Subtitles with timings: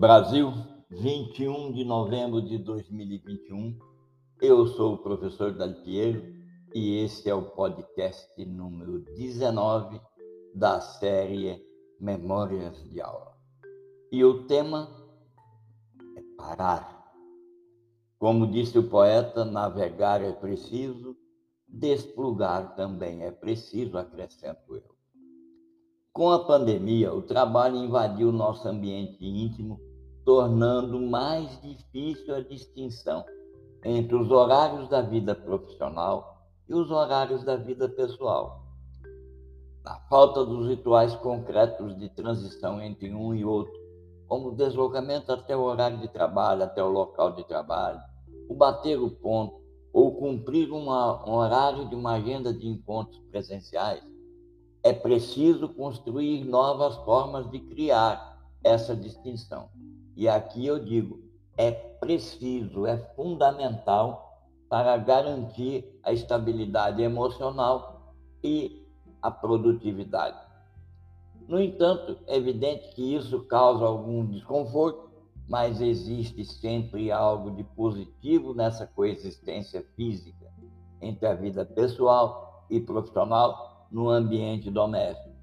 [0.00, 0.50] Brasil,
[0.88, 3.78] 21 de novembro de 2021.
[4.40, 6.24] Eu sou o professor Dalpiero
[6.74, 10.00] e esse é o podcast número 19
[10.54, 11.62] da série
[12.00, 13.36] Memórias de Aula.
[14.10, 14.88] E o tema
[16.16, 17.12] é parar.
[18.18, 21.14] Como disse o poeta, navegar é preciso,
[21.68, 24.94] desplugar também é preciso, acrescento eu.
[26.10, 29.89] Com a pandemia, o trabalho invadiu nosso ambiente íntimo
[30.30, 33.24] tornando mais difícil a distinção
[33.84, 38.64] entre os horários da vida profissional e os horários da vida pessoal.
[39.84, 43.74] A falta dos rituais concretos de transição entre um e outro,
[44.28, 48.00] como o deslocamento até o horário de trabalho, até o local de trabalho,
[48.48, 49.60] o bater o ponto
[49.92, 54.04] ou cumprir uma, um horário de uma agenda de encontros presenciais,
[54.80, 59.68] é preciso construir novas formas de criar essa distinção.
[60.16, 61.20] E aqui eu digo,
[61.56, 64.30] é preciso, é fundamental
[64.68, 68.86] para garantir a estabilidade emocional e
[69.20, 70.38] a produtividade.
[71.48, 75.10] No entanto, é evidente que isso causa algum desconforto,
[75.48, 80.46] mas existe sempre algo de positivo nessa coexistência física
[81.00, 85.34] entre a vida pessoal e profissional no ambiente doméstico.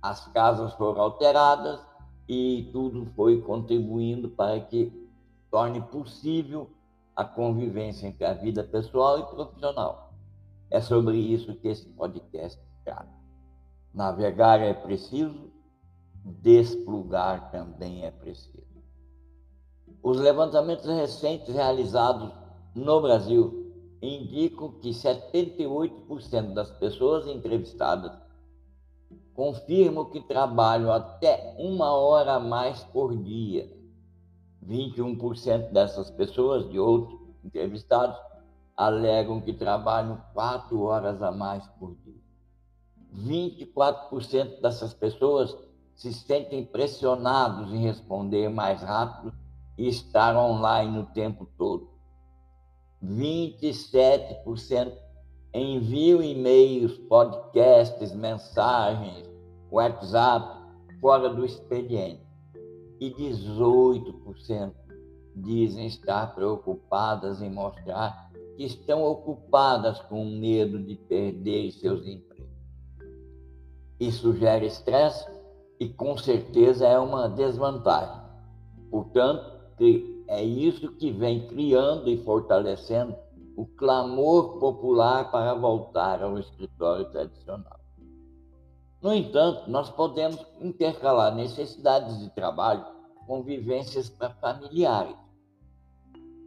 [0.00, 1.80] As casas foram alteradas,
[2.28, 4.92] e tudo foi contribuindo para que
[5.50, 6.70] torne possível
[7.14, 10.12] a convivência entre a vida pessoal e profissional.
[10.70, 13.12] É sobre isso que esse podcast trata.
[13.92, 15.52] Navegar é preciso,
[16.24, 18.64] desplugar também é preciso.
[20.02, 22.32] Os levantamentos recentes realizados
[22.74, 28.23] no Brasil indicam que 78% das pessoas entrevistadas
[29.34, 33.70] confirmam que trabalham até uma hora a mais por dia.
[34.66, 38.16] 21% dessas pessoas, de outros entrevistados,
[38.76, 42.24] alegam que trabalham quatro horas a mais por dia.
[43.14, 45.56] 24% dessas pessoas
[45.94, 49.32] se sentem pressionados em responder mais rápido
[49.78, 51.90] e estar online o tempo todo.
[53.02, 54.92] 27%
[55.54, 59.30] enviam e-mails, podcasts, mensagens,
[59.70, 60.64] WhatsApp
[61.00, 62.24] fora do expediente.
[63.00, 64.72] E 18%
[65.36, 72.34] dizem estar preocupadas em mostrar que estão ocupadas com medo de perder seus empregos.
[74.00, 75.26] Isso gera estresse
[75.78, 78.22] e, com certeza, é uma desvantagem.
[78.90, 79.54] Portanto,
[80.28, 83.14] é isso que vem criando e fortalecendo
[83.56, 87.80] o clamor popular para voltar ao escritório tradicional.
[89.00, 92.84] No entanto, nós podemos intercalar necessidades de trabalho
[93.26, 94.08] com vivências
[94.40, 95.16] familiares.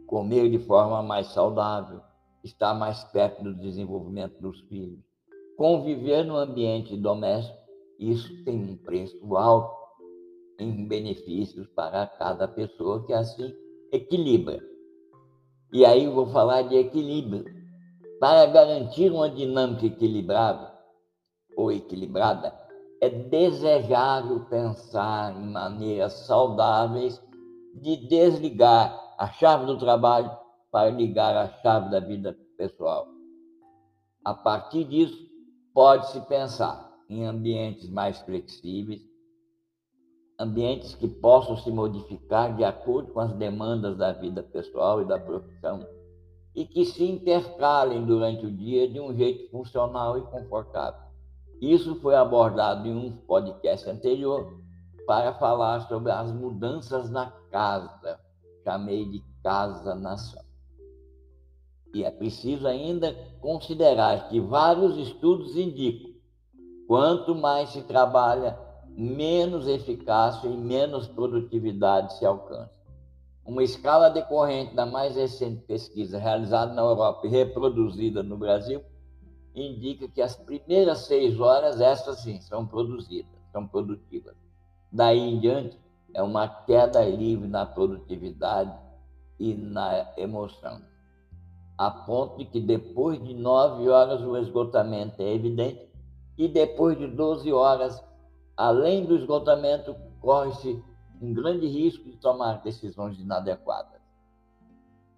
[0.06, 2.00] Comer de forma mais saudável,
[2.42, 4.98] estar mais perto do desenvolvimento dos filhos,
[5.56, 7.58] conviver no ambiente doméstico,
[7.98, 9.76] isso tem um preço alto
[10.58, 13.54] em benefícios para cada pessoa que assim
[13.92, 14.60] equilibra.
[15.72, 17.44] E aí eu vou falar de equilíbrio.
[18.18, 20.72] Para garantir uma dinâmica equilibrada
[21.56, 22.52] ou equilibrada,
[23.00, 27.22] é desejável pensar em maneiras saudáveis
[27.74, 30.30] de desligar a chave do trabalho
[30.70, 33.06] para ligar a chave da vida pessoal.
[34.24, 35.28] A partir disso,
[35.72, 39.07] pode-se pensar em ambientes mais flexíveis,
[40.38, 45.18] ambientes que possam se modificar de acordo com as demandas da vida pessoal e da
[45.18, 45.84] profissão
[46.54, 51.08] e que se intercalem durante o dia de um jeito funcional e confortável.
[51.60, 54.60] Isso foi abordado em um podcast anterior
[55.06, 58.20] para falar sobre as mudanças na casa,
[58.62, 60.42] chamei de casa-nação.
[61.94, 66.12] E é preciso ainda considerar que vários estudos indicam
[66.86, 68.67] quanto mais se trabalha
[68.98, 72.76] menos eficácia e menos produtividade se alcança.
[73.46, 78.82] Uma escala decorrente da mais recente pesquisa realizada na Europa e reproduzida no Brasil
[79.54, 84.34] indica que as primeiras seis horas, essas sim, são produzidas, são produtivas.
[84.90, 85.78] Daí em diante,
[86.12, 88.76] é uma queda livre na produtividade
[89.38, 90.82] e na emoção.
[91.76, 95.88] A ponto de que depois de nove horas o esgotamento é evidente
[96.36, 98.07] e depois de doze horas
[98.58, 100.82] além do esgotamento, corre-se
[101.22, 104.00] um grande risco de tomar decisões inadequadas.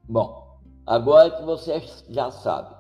[0.06, 2.76] Bom, agora que você já sabe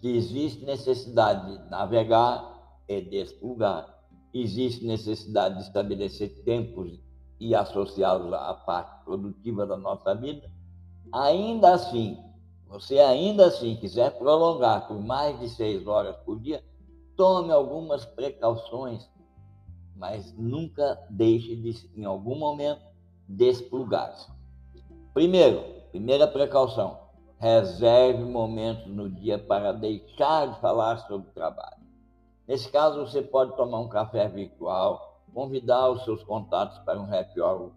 [0.00, 3.94] que existe necessidade de navegar e desplugar,
[4.32, 6.98] existe necessidade de estabelecer tempos
[7.38, 10.50] e associá-los à parte produtiva da nossa vida,
[11.12, 12.18] ainda assim,
[12.66, 16.64] você ainda assim quiser prolongar por mais de seis horas por dia,
[17.16, 19.06] tome algumas precauções,
[20.00, 22.80] mas nunca deixe de, em algum momento,
[23.28, 24.32] desplugar-se.
[25.12, 26.98] Primeiro, primeira precaução,
[27.38, 31.82] reserve momentos no dia para deixar de falar sobre trabalho.
[32.48, 37.38] Nesse caso, você pode tomar um café virtual, convidar os seus contatos para um happy
[37.38, 37.70] hour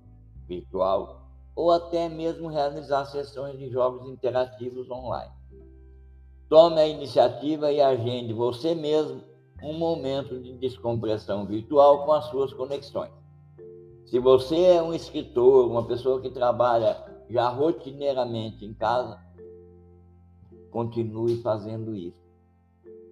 [0.48, 5.32] virtual ou até mesmo realizar sessões de jogos interativos online.
[6.48, 9.22] Tome a iniciativa e agende você mesmo
[9.64, 13.12] um momento de descompressão virtual com as suas conexões.
[14.06, 19.20] Se você é um escritor, uma pessoa que trabalha já rotineiramente em casa,
[20.70, 22.22] continue fazendo isso.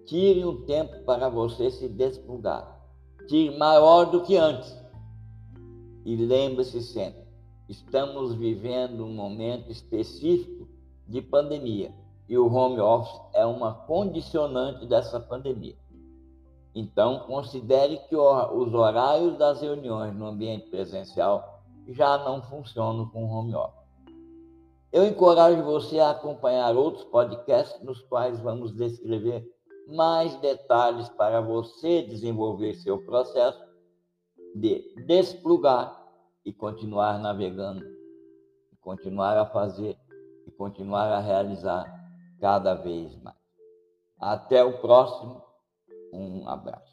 [0.04, 2.80] Tire um tempo para você se desplugar.
[3.26, 4.76] Tire maior do que antes.
[6.04, 7.22] E lembre-se sempre,
[7.68, 10.68] estamos vivendo um momento específico
[11.06, 11.94] de pandemia
[12.28, 15.76] e o home office é uma condicionante dessa pandemia.
[16.74, 23.54] Então, considere que os horários das reuniões no ambiente presencial já não funcionam com home
[23.54, 23.82] office.
[24.90, 29.46] Eu encorajo você a acompanhar outros podcasts nos quais vamos descrever
[29.88, 33.60] mais detalhes para você desenvolver seu processo
[34.54, 35.98] de desplugar
[36.44, 37.84] e continuar navegando,
[38.80, 39.96] continuar a fazer
[40.46, 41.90] e continuar a realizar
[42.40, 43.36] cada vez mais.
[44.18, 45.42] Até o próximo
[46.12, 46.91] um abraço.